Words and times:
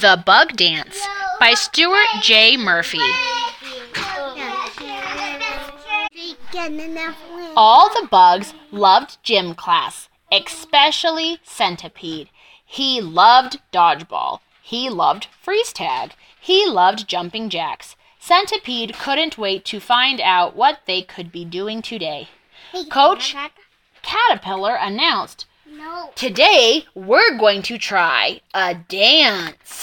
The 0.00 0.22
Bug 0.24 0.56
Dance 0.56 0.98
by 1.38 1.52
Stuart 1.52 2.06
J. 2.22 2.56
Murphy. 2.56 2.98
All 7.54 7.90
the 7.90 8.08
bugs 8.10 8.54
loved 8.70 9.18
gym 9.22 9.54
class, 9.54 10.08
especially 10.32 11.40
Centipede. 11.44 12.30
He 12.64 13.02
loved 13.02 13.60
dodgeball. 13.70 14.40
He 14.62 14.88
loved 14.88 15.28
freeze 15.42 15.74
tag. 15.74 16.14
He 16.40 16.66
loved 16.66 17.06
jumping 17.06 17.50
jacks. 17.50 17.94
Centipede 18.18 18.94
couldn't 18.94 19.36
wait 19.36 19.66
to 19.66 19.78
find 19.78 20.22
out 20.22 20.56
what 20.56 20.80
they 20.86 21.02
could 21.02 21.30
be 21.30 21.44
doing 21.44 21.82
today. 21.82 22.28
Coach 22.88 23.36
Caterpillar 24.00 24.74
announced, 24.74 25.44
Today 26.14 26.84
we're 26.94 27.36
going 27.36 27.62
to 27.62 27.78
try 27.78 28.40
a 28.54 28.74
dance. 28.74 29.81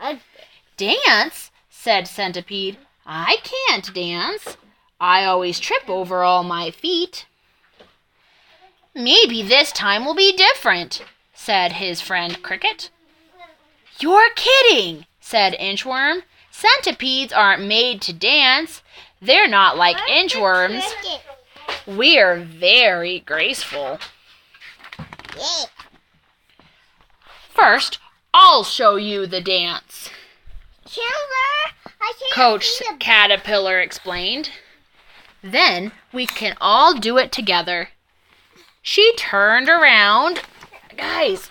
A. 0.00 0.20
Dance? 0.76 1.50
said 1.68 2.06
Centipede. 2.06 2.78
I 3.06 3.38
can't 3.42 3.92
dance. 3.94 4.56
I 5.00 5.24
always 5.24 5.58
trip 5.58 5.88
over 5.88 6.22
all 6.22 6.42
my 6.44 6.70
feet. 6.70 7.26
Maybe 8.94 9.42
this 9.42 9.72
time 9.72 10.04
will 10.04 10.14
be 10.14 10.36
different, 10.36 11.04
said 11.32 11.72
his 11.74 12.00
friend 12.00 12.42
Cricket. 12.42 12.90
You're 14.00 14.30
kidding, 14.34 15.06
said 15.20 15.54
Inchworm. 15.54 16.22
Centipedes 16.50 17.32
aren't 17.32 17.64
made 17.64 18.00
to 18.02 18.12
dance. 18.12 18.82
They're 19.22 19.48
not 19.48 19.76
like 19.76 19.96
inchworms. 20.08 20.84
We're 21.86 22.36
very 22.36 23.20
graceful. 23.20 23.98
First, 27.50 27.98
I'll 28.32 28.64
show 28.64 28.96
you 28.96 29.26
the 29.26 29.40
dance, 29.40 30.10
Chandler, 30.86 31.74
I 32.00 32.12
can't 32.18 32.34
Coach 32.34 32.82
Caterpillar 32.98 33.80
explained. 33.80 34.50
Then 35.42 35.92
we 36.12 36.26
can 36.26 36.56
all 36.60 36.94
do 36.94 37.18
it 37.18 37.30
together. 37.32 37.90
She 38.82 39.14
turned 39.16 39.68
around. 39.68 40.42
Guys. 40.96 41.50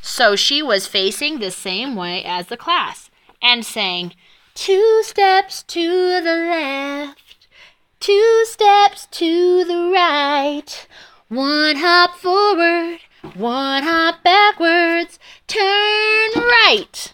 So 0.00 0.36
she 0.36 0.62
was 0.62 0.86
facing 0.86 1.38
the 1.38 1.50
same 1.50 1.96
way 1.96 2.24
as 2.24 2.48
the 2.48 2.56
class 2.56 3.08
and 3.40 3.64
sang, 3.64 4.14
Two 4.54 5.02
steps 5.02 5.62
to 5.62 6.20
the 6.20 6.36
left, 6.50 7.48
two 8.00 8.44
steps 8.46 9.06
to 9.12 9.64
the 9.64 9.90
right, 9.92 10.86
one 11.28 11.76
hop 11.76 12.16
forward, 12.16 12.98
one 13.34 13.82
hop 13.82 14.22
backwards, 14.22 15.18
turn 15.46 16.30
right. 16.36 17.12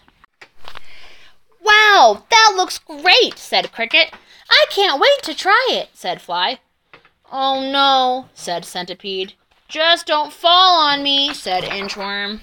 Wow, 1.61 2.23
that 2.29 2.53
looks 2.55 2.79
great, 2.79 3.37
said 3.37 3.71
Cricket. 3.71 4.13
I 4.49 4.65
can't 4.69 4.99
wait 4.99 5.21
to 5.23 5.35
try 5.35 5.67
it, 5.71 5.89
said 5.93 6.21
Fly. 6.21 6.59
Oh 7.31 7.69
no, 7.71 8.29
said 8.33 8.65
Centipede. 8.65 9.33
Just 9.67 10.07
don't 10.07 10.33
fall 10.33 10.79
on 10.79 11.03
me, 11.03 11.33
said 11.33 11.63
Inchworm. 11.63 12.39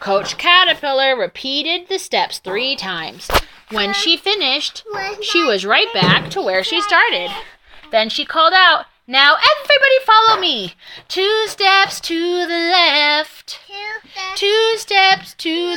Coach 0.00 0.36
Caterpillar 0.36 1.16
repeated 1.16 1.88
the 1.88 1.98
steps 1.98 2.38
three 2.38 2.74
times. 2.74 3.30
When 3.70 3.94
she 3.94 4.16
finished, 4.16 4.84
she 5.22 5.44
was 5.44 5.64
right 5.64 5.92
back 5.94 6.30
to 6.30 6.42
where 6.42 6.64
she 6.64 6.82
started. 6.82 7.30
Then 7.90 8.08
she 8.08 8.24
called 8.24 8.52
out, 8.54 8.86
Now 9.06 9.36
everybody 9.36 9.98
follow 10.04 10.40
me! 10.40 10.74
Two 11.08 11.46
steps 11.46 12.00
to 12.02 12.43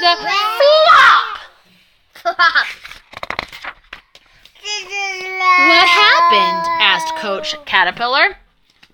to 0.07 0.15
the 0.23 0.39
flop! 0.59 1.27
What 2.23 2.37
happened? 5.87 6.65
asked 6.79 7.15
Coach 7.17 7.55
Caterpillar. 7.65 8.37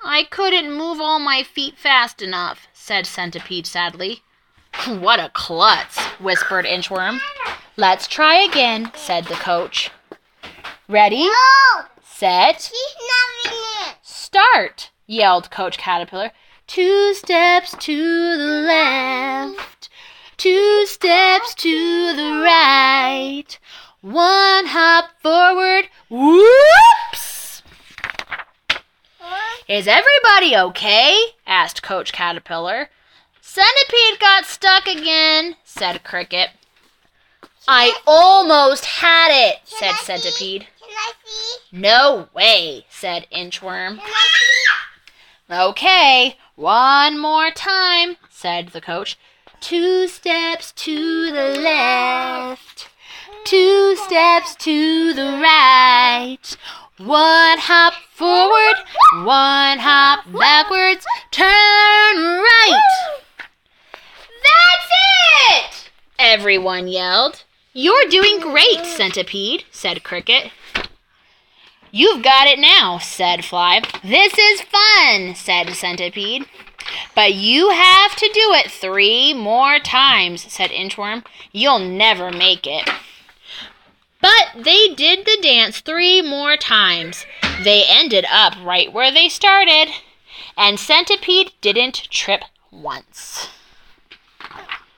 I 0.03 0.23
couldn't 0.23 0.75
move 0.75 1.00
all 1.00 1.19
my 1.19 1.44
feet 1.44 1.78
fast 1.78 2.23
enough, 2.23 2.68
said 2.73 3.06
Centipede 3.06 3.68
sadly. 3.68 4.23
What 4.88 5.19
a 5.19 5.29
klutz, 5.34 6.00
whispered 6.19 6.66
Inchworm. 6.66 7.22
Let's 7.78 8.07
try 8.07 8.38
again, 8.38 8.91
said 8.96 9.25
the 9.25 9.35
coach. 9.35 9.91
Ready, 10.88 11.25
No, 11.25 11.84
set, 12.03 12.72
he's 12.73 12.96
not 13.46 13.53
in 13.53 13.59
it. 13.90 13.97
start, 14.02 14.90
yelled 15.06 15.52
Coach 15.52 15.78
Caterpillar. 15.78 16.31
Two 16.66 17.13
steps 17.13 17.75
to 17.81 17.96
the 17.96 18.63
left, 18.66 19.32
steps 21.03 21.53
to 21.56 22.16
the 22.16 22.41
right, 22.46 23.59
one 24.00 24.68
hop 24.68 25.09
forward. 25.22 25.90
Whoops! 26.09 27.62
Is 29.68 29.86
everybody 29.86 30.56
okay? 30.56 31.19
asked 31.46 31.84
Coach 31.84 32.14
Caterpillar. 32.14 32.88
Centipede 33.41 34.18
got 34.22 34.46
stuck 34.46 34.88
again, 34.88 35.58
said 35.66 36.06
Cricket. 36.06 36.52
I 37.68 38.00
almost 38.08 38.85
had 38.85 39.28
it, 39.30 39.59
said 39.66 39.96
Centipede. 39.96 40.68
Can 40.80 40.90
I 40.90 41.12
see? 41.25 41.58
No 41.74 42.30
way, 42.34 42.85
said 42.90 43.28
Inchworm. 43.30 43.97
Can 43.97 44.08
I 44.08 44.30
see? 45.50 45.53
Okay, 45.53 46.38
one 46.56 47.20
more 47.20 47.52
time, 47.52 48.16
said 48.30 48.70
the 48.70 48.80
coach. 48.80 49.18
Two 49.63 50.09
steps 50.09 50.74
to 50.74 51.31
the 51.31 51.57
left, 51.62 52.90
two 53.46 53.96
steps 53.96 54.56
to 54.56 55.13
the 55.13 55.40
right. 55.41 56.57
One 56.97 57.59
hop 57.59 57.94
forward, 58.12 58.75
one 59.25 59.79
hop 59.79 60.25
backwards, 60.34 61.06
turn 61.31 61.47
right. 61.47 62.84
That's 64.44 64.91
it! 65.53 65.91
Everyone 66.19 66.90
yelled. 66.90 67.46
You're 67.72 68.09
doing 68.09 68.41
great, 68.41 68.85
Centipede, 68.85 69.63
said 69.72 70.03
Cricket. 70.03 70.52
You've 71.90 72.22
got 72.22 72.47
it 72.47 72.59
now, 72.59 72.97
said 72.97 73.46
Fly. 73.46 73.81
This 74.03 74.38
is 74.38 74.62
fun, 74.63 75.35
said 75.35 75.69
Centipede. 75.69 76.47
But 77.15 77.33
you 77.33 77.69
have 77.69 78.15
to 78.15 78.29
do 78.33 78.53
it 78.53 78.71
three 78.71 79.33
more 79.33 79.79
times, 79.79 80.51
said 80.51 80.71
Inchworm. 80.71 81.25
You'll 81.51 81.79
never 81.79 82.31
make 82.31 82.65
it. 82.65 82.89
But 84.21 84.63
they 84.63 84.93
did 84.93 85.25
the 85.25 85.37
dance 85.41 85.81
three 85.81 86.21
more 86.21 86.55
times. 86.55 87.25
They 87.63 87.83
ended 87.85 88.25
up 88.31 88.53
right 88.63 88.91
where 88.91 89.11
they 89.11 89.27
started. 89.27 89.89
And 90.57 90.79
Centipede 90.79 91.51
didn't 91.61 92.09
trip 92.09 92.43
once. 92.71 93.49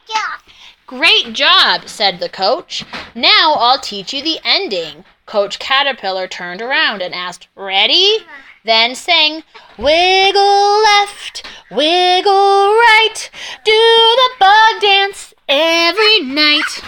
Yeah. 0.08 0.38
Great 0.86 1.34
job, 1.34 1.90
said 1.90 2.20
the 2.20 2.30
coach. 2.30 2.86
Now 3.16 3.56
I'll 3.58 3.80
teach 3.80 4.14
you 4.14 4.22
the 4.22 4.40
ending. 4.44 5.06
Coach 5.26 5.58
Caterpillar 5.58 6.28
turned 6.28 6.62
around 6.62 7.02
and 7.02 7.16
asked, 7.16 7.48
Ready? 7.56 8.20
Then 8.66 8.96
sing, 8.96 9.44
Wiggle 9.78 10.82
left, 10.82 11.46
wiggle 11.70 12.74
right, 12.74 13.30
do 13.64 13.72
the 13.72 14.30
bug 14.40 14.82
dance 14.82 15.36
every 15.48 16.22
night. 16.22 16.82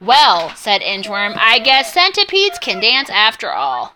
Well, 0.00 0.50
said 0.56 0.80
Inchworm, 0.80 1.36
I 1.38 1.60
guess 1.60 1.94
centipedes 1.94 2.58
can 2.58 2.80
dance 2.80 3.08
after 3.10 3.52
all. 3.52 3.94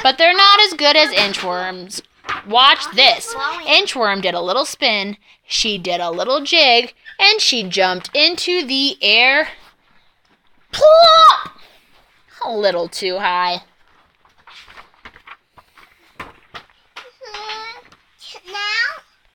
But 0.00 0.16
they're 0.16 0.32
not 0.32 0.60
as 0.60 0.74
good 0.74 0.94
as 0.94 1.10
inchworms. 1.10 2.02
Watch 2.48 2.84
this. 2.94 3.34
Inchworm 3.66 4.22
did 4.22 4.34
a 4.34 4.40
little 4.40 4.64
spin, 4.64 5.16
she 5.44 5.76
did 5.76 6.00
a 6.00 6.12
little 6.12 6.44
jig, 6.44 6.94
and 7.18 7.40
she 7.40 7.64
jumped 7.64 8.14
into 8.14 8.64
the 8.64 8.96
air. 9.02 9.48
Plop! 10.70 11.58
A 12.46 12.52
little 12.52 12.86
too 12.86 13.18
high. 13.18 13.62